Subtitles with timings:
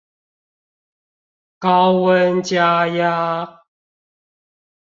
[1.59, 3.61] 高溫加壓